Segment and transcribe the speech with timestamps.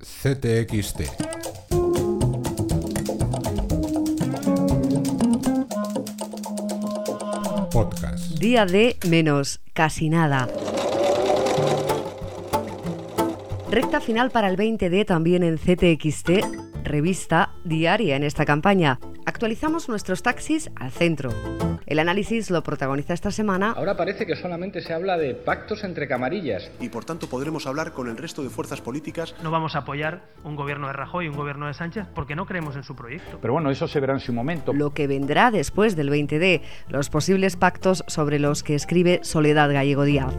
[0.00, 1.02] CTXT.
[7.70, 8.38] Podcast.
[8.38, 10.48] Día de menos casi nada.
[13.70, 18.98] Recta final para el 20D también en CTXT, revista diaria en esta campaña.
[19.30, 21.30] Actualizamos nuestros taxis al centro.
[21.86, 23.74] El análisis lo protagoniza esta semana.
[23.76, 26.68] Ahora parece que solamente se habla de pactos entre camarillas.
[26.80, 29.36] Y por tanto podremos hablar con el resto de fuerzas políticas.
[29.40, 32.44] No vamos a apoyar un gobierno de Rajoy y un gobierno de Sánchez porque no
[32.44, 33.38] creemos en su proyecto.
[33.40, 34.72] Pero bueno, eso se verá en su momento.
[34.72, 40.02] Lo que vendrá después del 20D, los posibles pactos sobre los que escribe Soledad Gallego
[40.02, 40.34] Díaz.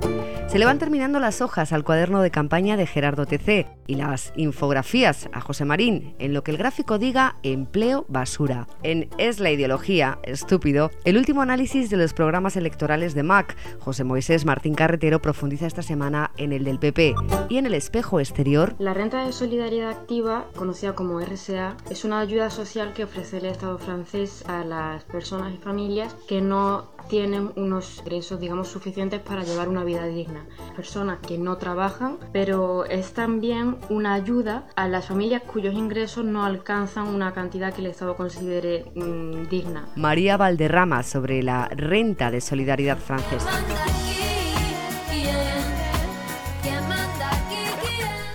[0.48, 4.34] Se le van terminando las hojas al cuaderno de campaña de Gerardo TC y las
[4.36, 8.68] infografías a José Marín, en lo que el gráfico diga empleo basura.
[8.84, 14.04] En Es la ideología, estúpido, el último análisis de los programas electorales de MAC, José
[14.04, 17.14] Moisés Martín Carretero profundiza esta semana en el del PP.
[17.50, 22.20] Y en el espejo exterior, La renta de solidaridad activa, conocida como RSA, es una
[22.20, 27.52] ayuda social que ofrece el Estado francés a las personas y familias que no tienen
[27.56, 30.46] unos ingresos, digamos, suficientes para llevar una vida digna.
[30.76, 36.46] Personas que no trabajan, pero es también una ayuda a las familias cuyos ingresos no
[36.46, 39.88] alcanzan una cantidad que el Estado considere mm, digna.
[39.96, 43.50] María Valderrama sobre la renta de solidaridad francesa.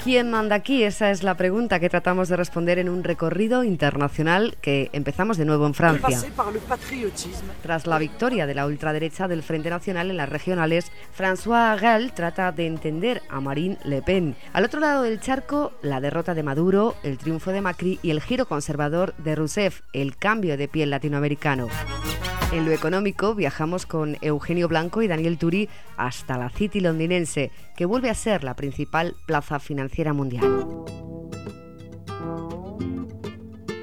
[0.06, 0.84] ¿Quién manda aquí?
[0.84, 5.44] Esa es la pregunta que tratamos de responder en un recorrido internacional que empezamos de
[5.44, 6.22] nuevo en Francia.
[7.60, 12.52] Tras la victoria de la ultraderecha del Frente Nacional en las regionales, François Gall trata
[12.52, 14.36] de entender a Marine Le Pen.
[14.52, 18.20] Al otro lado del charco, la derrota de Maduro, el triunfo de Macri y el
[18.20, 21.66] giro conservador de Rousseff, el cambio de piel latinoamericano.
[22.52, 27.86] En lo económico viajamos con Eugenio Blanco y Daniel Turi hasta la City londinense, que
[27.86, 30.44] vuelve a ser la principal plaza financiera mundial.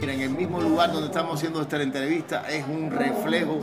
[0.01, 3.59] En el mismo lugar donde estamos haciendo esta entrevista es un reflejo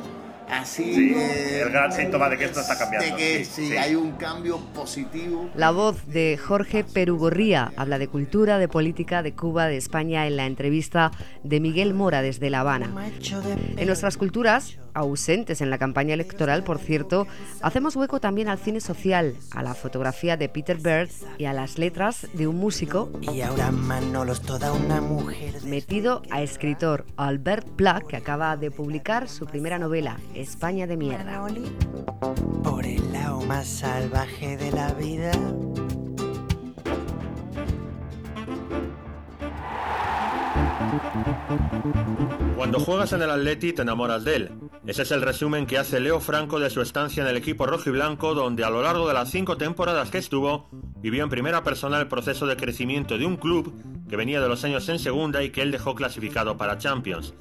[0.50, 3.16] así Sí, el gran síntoma de que esto está cambiando.
[3.16, 3.76] de que Sí, sí, sí.
[3.76, 5.48] hay un cambio positivo.
[5.54, 10.36] La voz de Jorge Perugorría habla de cultura, de política, de Cuba, de España en
[10.36, 11.10] la entrevista
[11.42, 12.90] de Miguel Mora desde La Habana.
[13.76, 17.26] En nuestras culturas, ausentes en la campaña electoral, por cierto,
[17.62, 21.78] hacemos hueco también al cine social, a la fotografía de Peter Berg y a las
[21.78, 25.62] letras de un músico Y ahora Manolo es toda una mujer.
[25.64, 31.46] metido a escritor Albert Pla, que acaba de publicar su primera novela, España de mierda.
[32.64, 35.32] Por el lado más salvaje de la vida.
[42.56, 44.50] Cuando juegas en el Atleti te enamoras de él.
[44.86, 47.90] Ese es el resumen que hace Leo Franco de su estancia en el equipo rojo
[47.90, 50.68] y blanco, donde a lo largo de las cinco temporadas que estuvo,
[51.02, 53.74] vivió en primera persona el proceso de crecimiento de un club
[54.10, 57.32] que venía de los años en segunda y que él dejó clasificado para Champions.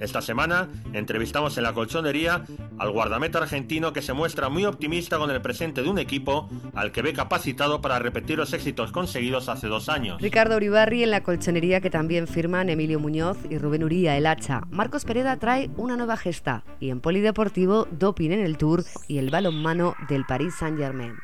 [0.00, 2.44] Esta semana entrevistamos en la colchonería
[2.78, 6.92] al guardameta argentino que se muestra muy optimista con el presente de un equipo al
[6.92, 10.20] que ve capacitado para repetir los éxitos conseguidos hace dos años.
[10.22, 14.62] Ricardo Uribarri en la colchonería que también firman Emilio Muñoz y Rubén Uría, el hacha.
[14.70, 19.30] Marcos Pereda trae una nueva gesta y en Polideportivo, doping en el Tour y el
[19.30, 21.14] balonmano del Paris Saint-Germain.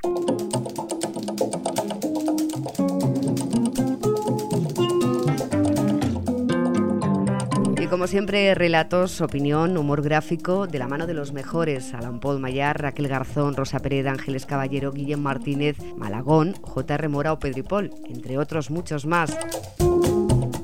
[7.84, 12.40] Y como siempre, relatos, opinión, humor gráfico de la mano de los mejores: Alan Paul
[12.40, 17.08] Mayar, Raquel Garzón, Rosa Pereda, Ángeles Caballero, Guillem Martínez, Malagón, J.R.
[17.08, 19.36] Mora o Pedripol, entre otros muchos más.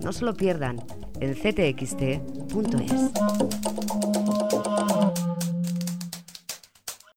[0.02, 0.82] No se lo pierdan
[1.20, 3.10] en ctxt.es.